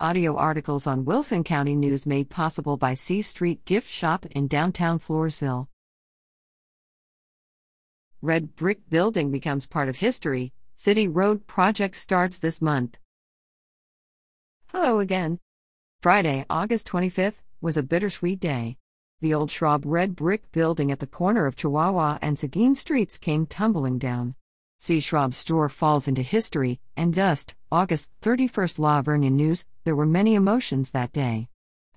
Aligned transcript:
Audio 0.00 0.34
articles 0.34 0.88
on 0.88 1.04
Wilson 1.04 1.44
County 1.44 1.76
News 1.76 2.04
made 2.04 2.28
possible 2.28 2.76
by 2.76 2.94
C 2.94 3.22
Street 3.22 3.64
Gift 3.64 3.88
Shop 3.88 4.26
in 4.26 4.48
downtown 4.48 4.98
Floresville. 4.98 5.68
Red 8.20 8.56
Brick 8.56 8.90
Building 8.90 9.30
becomes 9.30 9.68
part 9.68 9.88
of 9.88 9.96
history. 9.96 10.52
City 10.74 11.06
Road 11.06 11.46
project 11.46 11.94
starts 11.94 12.38
this 12.38 12.60
month. 12.60 12.98
Hello 14.72 14.98
again. 14.98 15.38
Friday, 16.02 16.44
August 16.50 16.88
25th, 16.88 17.42
was 17.60 17.76
a 17.76 17.82
bittersweet 17.84 18.40
day. 18.40 18.78
The 19.20 19.32
old 19.32 19.50
Schraub 19.50 19.84
red 19.86 20.16
brick 20.16 20.50
building 20.50 20.90
at 20.90 20.98
the 20.98 21.06
corner 21.06 21.46
of 21.46 21.54
Chihuahua 21.54 22.18
and 22.20 22.36
Seguin 22.36 22.74
Streets 22.74 23.16
came 23.16 23.46
tumbling 23.46 23.98
down. 23.98 24.34
C. 24.86 25.00
Schraub's 25.00 25.38
store 25.38 25.70
falls 25.70 26.06
into 26.08 26.20
history, 26.20 26.78
and 26.94 27.14
dust, 27.14 27.54
August 27.72 28.10
31st 28.20 28.78
La 28.78 29.00
Vernia 29.00 29.32
News, 29.32 29.64
there 29.84 29.96
were 29.96 30.04
many 30.04 30.34
emotions 30.34 30.90
that 30.90 31.10
day. 31.10 31.48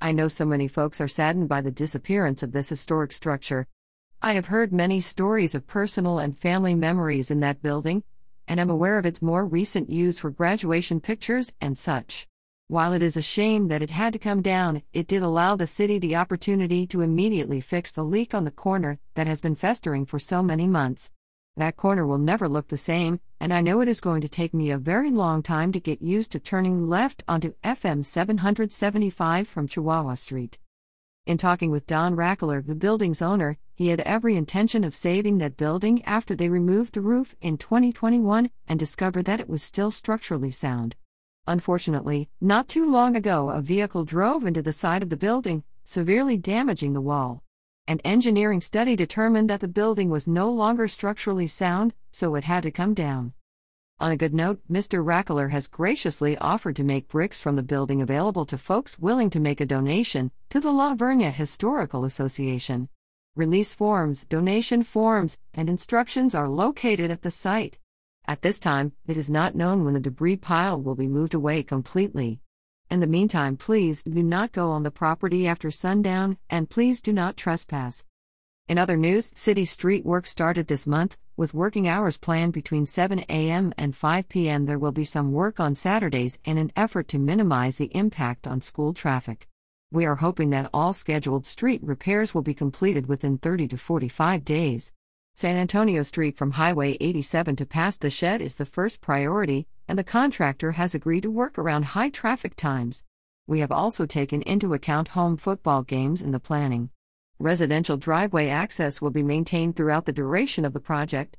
I 0.00 0.12
know 0.12 0.28
so 0.28 0.44
many 0.44 0.68
folks 0.68 1.00
are 1.00 1.08
saddened 1.08 1.48
by 1.48 1.62
the 1.62 1.72
disappearance 1.72 2.44
of 2.44 2.52
this 2.52 2.68
historic 2.68 3.10
structure. 3.10 3.66
I 4.22 4.34
have 4.34 4.46
heard 4.46 4.72
many 4.72 5.00
stories 5.00 5.52
of 5.52 5.66
personal 5.66 6.20
and 6.20 6.38
family 6.38 6.76
memories 6.76 7.28
in 7.28 7.40
that 7.40 7.60
building, 7.60 8.04
and 8.46 8.60
am 8.60 8.70
aware 8.70 8.98
of 8.98 9.06
its 9.06 9.20
more 9.20 9.44
recent 9.44 9.90
use 9.90 10.20
for 10.20 10.30
graduation 10.30 11.00
pictures 11.00 11.52
and 11.60 11.76
such. 11.76 12.28
While 12.68 12.92
it 12.92 13.02
is 13.02 13.16
a 13.16 13.20
shame 13.20 13.66
that 13.66 13.82
it 13.82 13.90
had 13.90 14.12
to 14.12 14.20
come 14.20 14.42
down, 14.42 14.84
it 14.92 15.08
did 15.08 15.24
allow 15.24 15.56
the 15.56 15.66
city 15.66 15.98
the 15.98 16.14
opportunity 16.14 16.86
to 16.86 17.00
immediately 17.00 17.60
fix 17.60 17.90
the 17.90 18.04
leak 18.04 18.32
on 18.32 18.44
the 18.44 18.52
corner 18.52 19.00
that 19.14 19.26
has 19.26 19.40
been 19.40 19.56
festering 19.56 20.06
for 20.06 20.20
so 20.20 20.40
many 20.40 20.68
months. 20.68 21.10
That 21.58 21.76
corner 21.76 22.06
will 22.06 22.18
never 22.18 22.50
look 22.50 22.68
the 22.68 22.76
same, 22.76 23.18
and 23.40 23.52
I 23.52 23.62
know 23.62 23.80
it 23.80 23.88
is 23.88 24.02
going 24.02 24.20
to 24.20 24.28
take 24.28 24.52
me 24.52 24.70
a 24.70 24.76
very 24.76 25.10
long 25.10 25.42
time 25.42 25.72
to 25.72 25.80
get 25.80 26.02
used 26.02 26.32
to 26.32 26.38
turning 26.38 26.86
left 26.86 27.24
onto 27.26 27.54
FM 27.64 28.04
775 28.04 29.48
from 29.48 29.66
Chihuahua 29.66 30.14
Street. 30.14 30.58
In 31.24 31.38
talking 31.38 31.70
with 31.70 31.86
Don 31.86 32.14
Rackler, 32.14 32.64
the 32.64 32.74
building's 32.74 33.22
owner, 33.22 33.56
he 33.74 33.88
had 33.88 34.00
every 34.00 34.36
intention 34.36 34.84
of 34.84 34.94
saving 34.94 35.38
that 35.38 35.56
building 35.56 36.04
after 36.04 36.36
they 36.36 36.50
removed 36.50 36.92
the 36.92 37.00
roof 37.00 37.34
in 37.40 37.56
2021 37.56 38.50
and 38.68 38.78
discovered 38.78 39.24
that 39.24 39.40
it 39.40 39.48
was 39.48 39.62
still 39.62 39.90
structurally 39.90 40.50
sound. 40.50 40.94
Unfortunately, 41.46 42.28
not 42.38 42.68
too 42.68 42.90
long 42.90 43.16
ago, 43.16 43.48
a 43.48 43.62
vehicle 43.62 44.04
drove 44.04 44.44
into 44.44 44.60
the 44.60 44.74
side 44.74 45.02
of 45.02 45.08
the 45.08 45.16
building, 45.16 45.64
severely 45.84 46.36
damaging 46.36 46.92
the 46.92 47.00
wall. 47.00 47.42
An 47.88 48.00
engineering 48.00 48.60
study 48.60 48.96
determined 48.96 49.48
that 49.48 49.60
the 49.60 49.68
building 49.68 50.10
was 50.10 50.26
no 50.26 50.50
longer 50.50 50.88
structurally 50.88 51.46
sound, 51.46 51.94
so 52.10 52.34
it 52.34 52.42
had 52.42 52.64
to 52.64 52.72
come 52.72 52.94
down. 52.94 53.32
On 54.00 54.10
a 54.10 54.16
good 54.16 54.34
note, 54.34 54.60
Mr. 54.68 55.04
Rackler 55.04 55.50
has 55.50 55.68
graciously 55.68 56.36
offered 56.38 56.74
to 56.76 56.82
make 56.82 57.06
bricks 57.06 57.40
from 57.40 57.54
the 57.54 57.62
building 57.62 58.02
available 58.02 58.44
to 58.46 58.58
folks 58.58 58.98
willing 58.98 59.30
to 59.30 59.38
make 59.38 59.60
a 59.60 59.66
donation 59.66 60.32
to 60.50 60.58
the 60.58 60.72
La 60.72 60.96
Vernia 60.96 61.30
Historical 61.30 62.04
Association. 62.04 62.88
Release 63.36 63.72
forms, 63.72 64.24
donation 64.24 64.82
forms, 64.82 65.38
and 65.54 65.70
instructions 65.70 66.34
are 66.34 66.48
located 66.48 67.12
at 67.12 67.22
the 67.22 67.30
site. 67.30 67.78
At 68.26 68.42
this 68.42 68.58
time, 68.58 68.94
it 69.06 69.16
is 69.16 69.30
not 69.30 69.54
known 69.54 69.84
when 69.84 69.94
the 69.94 70.00
debris 70.00 70.38
pile 70.38 70.80
will 70.80 70.96
be 70.96 71.06
moved 71.06 71.34
away 71.34 71.62
completely. 71.62 72.40
In 72.88 73.00
the 73.00 73.06
meantime, 73.08 73.56
please 73.56 74.04
do 74.04 74.22
not 74.22 74.52
go 74.52 74.70
on 74.70 74.84
the 74.84 74.92
property 74.92 75.48
after 75.48 75.72
sundown, 75.72 76.38
and 76.48 76.70
please 76.70 77.02
do 77.02 77.12
not 77.12 77.36
trespass. 77.36 78.06
In 78.68 78.78
other 78.78 78.96
news, 78.96 79.32
city 79.34 79.64
street 79.64 80.06
work 80.06 80.24
started 80.24 80.68
this 80.68 80.86
month, 80.86 81.16
with 81.36 81.52
working 81.52 81.88
hours 81.88 82.16
planned 82.16 82.52
between 82.52 82.86
7 82.86 83.24
a.m. 83.28 83.74
and 83.76 83.94
5 83.94 84.28
p.m. 84.28 84.66
There 84.66 84.78
will 84.78 84.92
be 84.92 85.04
some 85.04 85.32
work 85.32 85.58
on 85.58 85.74
Saturdays 85.74 86.38
in 86.44 86.58
an 86.58 86.70
effort 86.76 87.08
to 87.08 87.18
minimize 87.18 87.76
the 87.76 87.94
impact 87.96 88.46
on 88.46 88.60
school 88.60 88.94
traffic. 88.94 89.48
We 89.90 90.04
are 90.04 90.16
hoping 90.16 90.50
that 90.50 90.70
all 90.72 90.92
scheduled 90.92 91.44
street 91.44 91.82
repairs 91.82 92.34
will 92.34 92.42
be 92.42 92.54
completed 92.54 93.08
within 93.08 93.38
30 93.38 93.66
to 93.68 93.76
45 93.76 94.44
days. 94.44 94.92
San 95.34 95.56
Antonio 95.56 96.02
Street 96.02 96.36
from 96.36 96.52
Highway 96.52 96.96
87 97.00 97.56
to 97.56 97.66
past 97.66 98.00
the 98.00 98.10
shed 98.10 98.40
is 98.40 98.54
the 98.54 98.64
first 98.64 99.00
priority, 99.00 99.66
and 99.88 99.98
the 99.98 100.04
contractor 100.04 100.72
has 100.72 100.94
agreed 100.94 101.22
to 101.22 101.30
work 101.30 101.58
around 101.58 101.86
high 101.86 102.10
traffic 102.10 102.56
times. 102.56 103.04
We 103.46 103.60
have 103.60 103.70
also 103.70 104.06
taken 104.06 104.42
into 104.42 104.74
account 104.74 105.08
home 105.08 105.36
football 105.36 105.82
games 105.82 106.20
in 106.22 106.32
the 106.32 106.40
planning. 106.40 106.90
Residential 107.38 107.96
driveway 107.96 108.48
access 108.48 109.00
will 109.00 109.10
be 109.10 109.22
maintained 109.22 109.76
throughout 109.76 110.06
the 110.06 110.12
duration 110.12 110.64
of 110.64 110.72
the 110.72 110.80
project. 110.80 111.36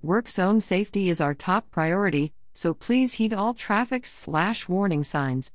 Work 0.00 0.28
zone 0.28 0.60
safety 0.60 1.10
is 1.10 1.20
our 1.20 1.34
top 1.34 1.70
priority, 1.70 2.32
so 2.54 2.72
please 2.72 3.14
heed 3.14 3.34
all 3.34 3.52
traffic 3.52 4.06
slash 4.06 4.68
warning 4.68 5.04
signs. 5.04 5.52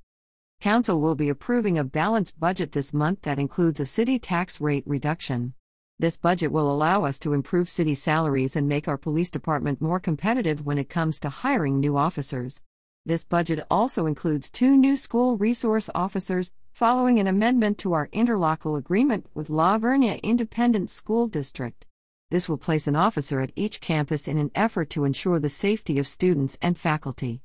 Council 0.62 1.02
will 1.02 1.16
be 1.16 1.30
approving 1.30 1.78
a 1.78 1.84
balanced 1.84 2.40
budget 2.40 2.72
this 2.74 2.94
month 2.94 3.22
that 3.24 3.40
includes 3.40 3.80
a 3.80 3.86
city 3.86 4.20
tax 4.20 4.62
rate 4.62 4.84
reduction. 4.86 5.54
This 5.98 6.18
budget 6.18 6.52
will 6.52 6.70
allow 6.70 7.06
us 7.06 7.20
to 7.20 7.32
improve 7.32 7.70
city 7.70 7.96
salaries 7.96 8.58
and 8.58 8.68
make 8.68 8.88
our 8.88 8.98
police 8.98 9.32
department 9.32 9.80
more 9.80 10.00
competitive 10.00 10.66
when 10.66 10.78
it 10.78 10.90
comes 10.90 11.22
to 11.22 11.30
hiring 11.30 11.80
new 11.80 11.96
officers. 11.96 12.60
This 13.06 13.24
budget 13.24 13.66
also 13.72 14.06
includes 14.06 14.52
two 14.52 14.76
new 14.76 14.98
school 14.98 15.38
resource 15.38 15.90
officers, 15.96 16.52
following 16.74 17.18
an 17.18 17.28
amendment 17.28 17.78
to 17.78 17.94
our 17.94 18.10
interlocal 18.10 18.78
agreement 18.78 19.28
with 19.34 19.50
La 19.50 19.78
Vernia 19.78 20.22
Independent 20.22 20.90
School 20.90 21.28
District. 21.28 21.86
This 22.30 22.50
will 22.50 22.58
place 22.58 22.88
an 22.88 22.98
officer 22.98 23.40
at 23.40 23.54
each 23.56 23.80
campus 23.80 24.28
in 24.28 24.38
an 24.38 24.52
effort 24.54 24.90
to 24.90 25.06
ensure 25.06 25.40
the 25.40 25.48
safety 25.48 25.98
of 25.98 26.08
students 26.08 26.58
and 26.62 26.78
faculty. 26.78 27.42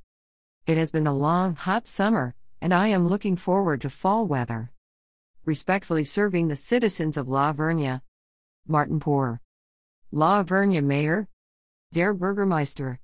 It 0.66 0.77
has 0.77 0.91
been 0.91 1.06
a 1.06 1.15
long, 1.15 1.55
hot 1.55 1.87
summer, 1.87 2.34
and 2.60 2.75
I 2.75 2.89
am 2.89 3.06
looking 3.06 3.37
forward 3.37 3.81
to 3.83 3.91
fall 3.91 4.27
weather. 4.27 4.72
Respectfully 5.44 6.03
serving 6.03 6.49
the 6.49 6.56
citizens 6.56 7.16
of 7.16 7.28
La 7.28 7.53
Vernia, 7.53 8.03
Martin 8.66 9.00
Poore. 9.00 9.41
La 10.12 10.43
Vernia 10.44 10.82
Mayor, 10.82 11.28
Der 11.93 12.15
Bürgermeister. 12.15 13.00